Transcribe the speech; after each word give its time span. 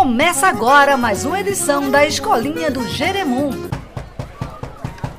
Começa 0.00 0.46
agora 0.46 0.96
mais 0.96 1.26
uma 1.26 1.38
edição 1.40 1.90
da 1.90 2.06
Escolinha 2.06 2.70
do 2.70 2.88
Jeremum. 2.88 3.68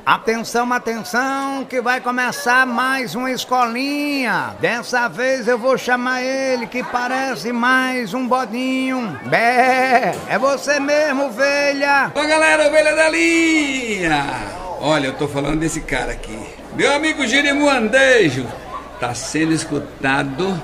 Atenção, 0.03 0.73
atenção, 0.73 1.63
que 1.65 1.79
vai 1.79 2.01
começar 2.01 2.65
mais 2.65 3.13
uma 3.13 3.29
escolinha. 3.29 4.55
Dessa 4.59 5.07
vez 5.07 5.47
eu 5.47 5.59
vou 5.59 5.77
chamar 5.77 6.23
ele 6.23 6.65
que 6.65 6.81
parece 6.83 7.53
mais 7.53 8.15
um 8.15 8.27
bodinho. 8.27 9.19
Bé, 9.25 10.15
é 10.27 10.39
você 10.39 10.79
mesmo, 10.79 11.25
ovelha. 11.25 12.11
Ô 12.15 12.27
galera, 12.27 12.67
ovelha 12.67 12.95
da 12.95 13.07
linha! 13.07 14.25
Olha, 14.79 15.05
eu 15.05 15.13
tô 15.13 15.27
falando 15.27 15.59
desse 15.59 15.81
cara 15.81 16.13
aqui. 16.13 16.39
Meu 16.75 16.91
amigo 16.95 17.27
Jeremu 17.27 17.69
Andejo 17.69 18.47
tá 18.99 19.13
sendo 19.13 19.53
escutado 19.53 20.59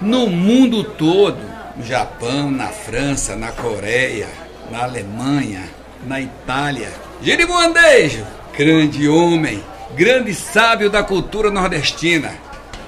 no 0.00 0.26
mundo 0.26 0.82
todo. 0.82 1.61
No 1.76 1.84
Japão, 1.84 2.50
na 2.50 2.68
França, 2.68 3.34
na 3.34 3.50
Coreia, 3.50 4.28
na 4.70 4.84
Alemanha, 4.84 5.62
na 6.04 6.20
Itália. 6.20 6.92
Jeremu 7.22 7.56
Andejo, 7.56 8.26
grande 8.56 9.08
homem, 9.08 9.62
grande 9.94 10.34
sábio 10.34 10.90
da 10.90 11.02
cultura 11.02 11.50
nordestina. 11.50 12.32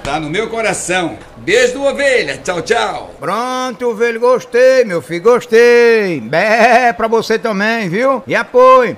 Tá 0.03 0.19
no 0.19 0.29
meu 0.29 0.47
coração. 0.49 1.17
Beijo 1.37 1.73
do 1.73 1.83
ovelha. 1.83 2.37
Tchau, 2.37 2.61
tchau. 2.61 3.15
Pronto, 3.19 3.89
ovelha, 3.89 4.19
gostei, 4.19 4.83
meu 4.85 5.01
filho, 5.01 5.23
gostei. 5.23 6.21
Bé, 6.21 6.93
pra 6.93 7.07
você 7.07 7.39
também, 7.39 7.89
viu? 7.89 8.21
E 8.27 8.35
apoio. 8.35 8.95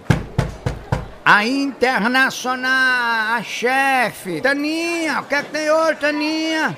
A 1.24 1.46
Internacional, 1.46 3.36
a 3.38 3.42
chefe. 3.44 4.40
Taninha, 4.42 5.20
o 5.20 5.24
que 5.24 5.36
é 5.36 5.44
que 5.44 5.50
tem 5.52 5.70
hoje, 5.70 5.96
Taninha? 5.96 6.78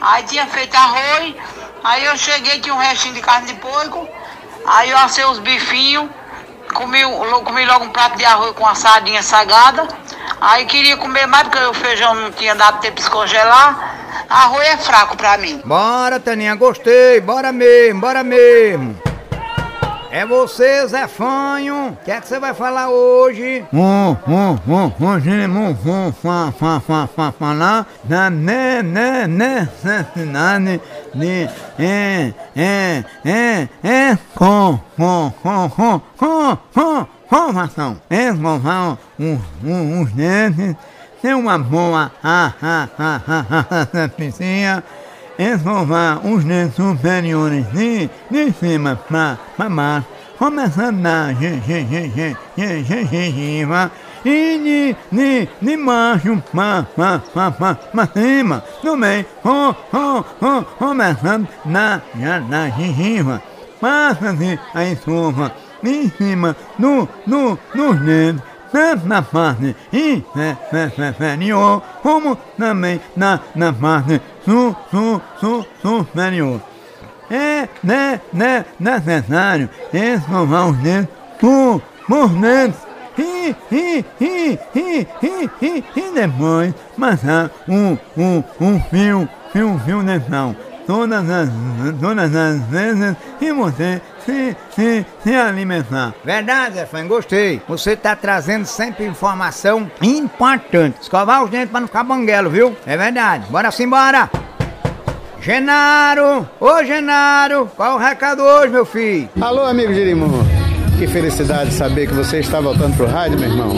Aí 0.00 0.22
tinha 0.24 0.46
feito 0.46 0.74
arroz, 0.74 1.34
aí 1.82 2.04
eu 2.04 2.16
cheguei, 2.16 2.60
tinha 2.60 2.74
um 2.74 2.78
restinho 2.78 3.14
de 3.14 3.20
carne 3.20 3.46
de 3.46 3.54
porco, 3.54 4.08
aí 4.66 4.90
eu 4.90 4.98
assei 4.98 5.24
os 5.24 5.38
bifinhos, 5.38 6.08
comi, 6.72 7.02
comi 7.44 7.64
logo 7.64 7.84
um 7.84 7.90
prato 7.90 8.16
de 8.16 8.24
arroz 8.24 8.52
com 8.52 8.64
uma 8.64 8.74
sardinha 8.74 9.22
sagada, 9.22 9.86
aí 10.40 10.64
queria 10.66 10.96
comer 10.96 11.26
mais 11.26 11.48
porque 11.48 11.64
o 11.64 11.74
feijão 11.74 12.14
não 12.14 12.30
tinha 12.32 12.54
dado 12.54 12.80
tempo 12.80 12.96
de 12.96 13.02
descongelar, 13.02 13.96
arroz 14.28 14.68
é 14.68 14.76
fraco 14.76 15.16
pra 15.16 15.38
mim. 15.38 15.60
Bora, 15.64 16.20
Taninha, 16.20 16.54
gostei. 16.54 17.20
Bora 17.20 17.52
mesmo, 17.52 18.00
bora 18.00 18.22
mesmo. 18.22 19.07
É 20.10 20.24
você, 20.24 20.86
Zé 20.88 21.06
Fanho. 21.06 21.88
O 21.88 21.96
que 22.04 22.10
é 22.10 22.20
que 22.20 22.26
você 22.26 22.40
vai 22.40 22.54
falar 22.54 22.88
hoje? 22.88 23.64
Hum, 23.72 24.16
hum, 24.26 24.58
hum, 24.66 24.92
hum, 24.98 25.18
hum, 25.50 25.76
hum, 25.84 26.12
fa, 26.12 26.52
fa, 26.52 26.80
fa, 26.80 27.06
fa, 27.06 27.32
falar 27.32 27.86
na 28.08 28.30
né, 28.30 28.82
né, 28.82 29.26
né, 29.26 29.68
né, 29.84 30.06
né, 30.16 30.80
né, 31.14 31.50
é, 31.78 32.32
é, 32.56 33.04
é, 33.24 33.68
é, 33.84 34.18
com, 34.34 34.80
com, 34.96 35.32
com, 35.42 35.70
com, 35.70 36.00
com, 36.16 36.58
com. 36.72 37.06
É, 38.08 38.32
um, 38.32 39.38
um, 39.62 40.00
uns 40.00 40.12
dentes, 40.12 40.74
tem 41.20 41.34
uma 41.34 41.58
boa, 41.58 42.10
ah, 42.24 42.52
ah, 42.62 42.88
ah, 42.98 43.20
ah, 43.28 43.44
ah, 43.50 43.88
ah, 43.92 44.82
escovar 45.38 46.26
os 46.26 46.44
dentes 46.44 46.74
superiores 46.74 47.64
de, 47.72 48.10
de 48.30 48.52
cima 48.52 48.96
pra 48.96 49.38
baixo, 49.68 50.06
começando 50.38 50.98
gen- 52.84 53.06
gengiva 53.06 53.90
e 54.24 54.96
de, 55.12 55.16
de, 55.16 55.48
de 55.62 55.76
baixo 55.84 56.42
pra 57.92 58.06
cima, 58.06 58.64
também, 58.82 59.24
com, 59.42 59.74
com, 59.90 60.24
com, 60.40 60.62
começando 60.78 61.46
na, 61.64 62.02
na, 62.16 62.40
gengiva, 62.70 63.40
passa-se 63.80 64.58
a 64.74 64.84
escova 64.84 65.52
em 65.84 66.10
cima 66.10 66.56
do, 66.78 67.08
do, 67.26 67.58
dos 67.74 68.00
tanto 68.00 68.42
na 69.04 69.22
parte 69.22 69.74
inferior 69.92 71.82
como 72.02 72.36
também 72.58 73.00
na, 73.16 73.40
na 73.54 73.72
parte 73.72 74.20
su, 74.44 74.74
su, 74.90 75.20
su, 75.40 75.66
superior. 75.82 76.60
É 77.30 77.68
né, 77.82 78.20
né, 78.32 78.64
necessário 78.80 79.68
escovar 79.92 80.68
os 80.70 80.76
dedos 80.78 81.08
por, 81.38 81.82
por 82.06 82.28
dentro 82.28 82.88
e, 83.18 83.54
e, 83.70 84.04
e, 84.20 84.58
e, 84.74 85.06
e, 85.22 85.50
e, 85.60 85.84
e 85.96 86.12
depois 86.14 86.72
passar 86.98 87.50
um, 87.68 87.98
um, 88.16 88.44
um 88.60 88.80
fio, 88.80 89.28
fio, 89.52 89.78
fio 89.84 90.02
dental 90.02 90.54
todas 90.88 91.28
as, 91.28 91.50
todas 92.00 92.34
as 92.34 92.62
vezes 92.62 93.14
você 93.54 94.00
se, 94.24 94.56
se, 94.74 95.06
se 95.22 95.34
alimentar. 95.34 96.14
Verdade, 96.24 96.76
Zé 96.76 96.86
Fã, 96.86 97.06
gostei. 97.06 97.60
Você 97.68 97.94
tá 97.94 98.16
trazendo 98.16 98.64
sempre 98.64 99.04
informação 99.04 99.90
importante. 100.00 100.96
Escovar 101.02 101.44
os 101.44 101.50
dentes 101.50 101.70
pra 101.70 101.80
não 101.80 101.86
ficar 101.86 102.04
banguelo, 102.04 102.48
viu? 102.48 102.74
É 102.86 102.96
verdade. 102.96 103.44
Bora 103.50 103.70
simbora! 103.70 104.30
Genaro! 105.40 106.48
Ô 106.58 106.82
Genaro! 106.82 107.70
Qual 107.76 107.96
o 107.96 107.98
recado 107.98 108.42
hoje, 108.42 108.72
meu 108.72 108.86
filho? 108.86 109.28
Alô, 109.40 109.64
amigo 109.64 109.92
Jerimum. 109.92 110.57
Que 110.98 111.06
felicidade 111.06 111.72
saber 111.72 112.08
que 112.08 112.12
você 112.12 112.40
está 112.40 112.60
voltando 112.60 112.96
pro 112.96 113.06
rádio, 113.06 113.38
meu 113.38 113.48
irmão. 113.48 113.70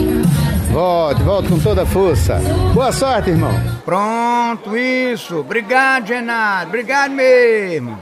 Volte, 0.71 1.21
volte 1.21 1.49
com 1.49 1.59
toda 1.59 1.83
a 1.83 1.85
força. 1.85 2.39
Boa 2.73 2.91
sorte, 2.91 3.29
irmão. 3.29 3.53
Pronto, 3.85 4.75
isso. 4.75 5.37
Obrigado, 5.37 6.07
Genaro. 6.07 6.69
Obrigado 6.69 7.11
mesmo. 7.11 8.01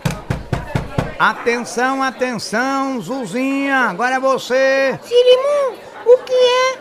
Atenção, 1.20 2.02
atenção, 2.02 3.02
Zuzinha. 3.02 3.90
Agora 3.90 4.16
é 4.16 4.20
você. 4.22 4.98
Sirimum, 5.04 5.76
o 6.06 6.18
que 6.20 6.34
é 6.34 6.79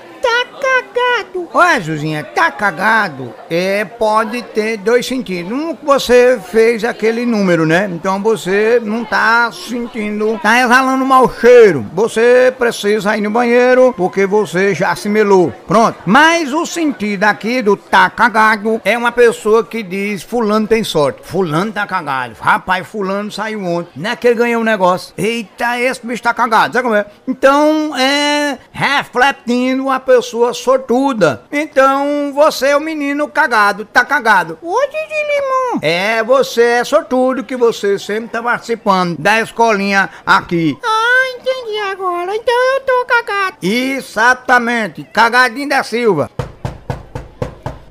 cagado? 0.98 1.48
Olha, 1.54 1.80
Zuzinha, 1.80 2.24
tá 2.24 2.50
cagado? 2.50 3.32
É, 3.48 3.84
pode 3.84 4.42
ter 4.42 4.76
dois 4.78 5.06
sentidos. 5.06 5.52
Um 5.52 5.76
você 5.82 6.38
fez 6.50 6.84
aquele 6.84 7.24
número, 7.24 7.64
né? 7.64 7.88
Então 7.90 8.20
você 8.20 8.80
não 8.82 9.04
tá 9.04 9.50
sentindo, 9.52 10.38
tá 10.42 10.60
exalando 10.60 11.04
mau 11.06 11.32
cheiro. 11.32 11.86
Você 11.94 12.52
precisa 12.58 13.16
ir 13.16 13.20
no 13.20 13.30
banheiro 13.30 13.94
porque 13.96 14.26
você 14.26 14.74
já 14.74 14.94
se 14.96 15.08
melou. 15.08 15.52
Pronto. 15.66 15.98
Mas 16.04 16.52
o 16.52 16.66
sentido 16.66 17.24
aqui 17.24 17.62
do 17.62 17.76
tá 17.76 18.10
cagado 18.10 18.80
é 18.84 18.96
uma 18.98 19.12
pessoa 19.12 19.64
que 19.64 19.82
diz 19.82 20.22
fulano 20.22 20.66
tem 20.66 20.82
sorte. 20.82 21.20
Fulano 21.22 21.72
tá 21.72 21.86
cagado. 21.86 22.34
Rapaz, 22.40 22.86
fulano 22.86 23.30
saiu 23.30 23.64
ontem. 23.64 23.90
Não 23.96 24.10
é 24.10 24.16
que 24.16 24.26
ele 24.26 24.36
ganhou 24.36 24.60
um 24.60 24.64
negócio. 24.64 25.14
Eita, 25.16 25.78
esse 25.80 26.04
bicho 26.06 26.22
tá 26.22 26.34
cagado. 26.34 26.72
Sabe 26.72 26.82
como 26.82 26.94
é? 26.94 27.06
Então 27.26 27.96
é 27.96 28.58
refletindo 28.72 29.88
a 29.90 30.00
pessoa 30.00 30.52
sortuda. 30.88 31.42
Então 31.52 32.32
você 32.34 32.68
é 32.68 32.76
o 32.76 32.80
menino 32.80 33.28
cagado, 33.28 33.84
tá 33.84 34.04
cagado. 34.04 34.58
Hoje 34.62 34.88
de 34.88 35.34
limão. 35.34 35.78
É, 35.82 36.22
você 36.22 36.62
é 36.62 36.84
sortudo 36.84 37.44
que 37.44 37.56
você 37.56 37.98
sempre 37.98 38.30
tá 38.30 38.42
participando 38.42 39.16
da 39.18 39.38
escolinha 39.40 40.08
aqui. 40.24 40.78
Ah, 40.82 41.36
entendi 41.36 41.78
agora. 41.90 42.34
Então 42.34 42.54
eu 42.74 42.80
tô 42.80 43.04
cagado. 43.06 43.56
Exatamente, 43.62 45.04
cagadinho 45.04 45.68
da 45.68 45.82
Silva. 45.82 46.30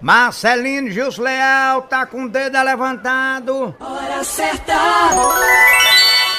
Marcelino 0.02 0.90
Gilson 0.90 1.24
Leal 1.24 1.82
tá 1.84 2.06
com 2.06 2.26
o 2.26 2.30
dedo 2.30 2.62
levantado. 2.64 3.76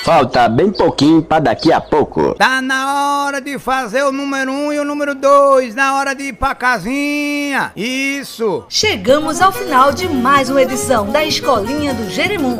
Falta 0.09 0.49
bem 0.49 0.73
pouquinho 0.73 1.21
pra 1.21 1.39
daqui 1.39 1.71
a 1.71 1.83
pouco. 1.83 2.35
Tá 2.37 2.63
na 2.63 3.27
hora 3.27 3.43
de 3.43 3.59
fazer 3.59 4.03
o 4.05 4.11
número 4.11 4.51
um 4.51 4.73
e 4.73 4.79
o 4.79 4.85
número 4.85 5.15
dois, 5.15 5.75
na 5.75 5.97
hora 5.97 6.15
de 6.15 6.29
ir 6.29 6.33
pra 6.33 6.55
casinha. 6.55 7.73
Isso. 7.77 8.65
Chegamos 8.71 9.43
ao 9.43 9.53
final 9.53 9.93
de 9.93 10.09
mais 10.09 10.49
uma 10.49 10.63
edição 10.63 11.07
da 11.11 11.23
Escolinha 11.23 11.93
do 11.93 12.09
Jeremum. 12.09 12.57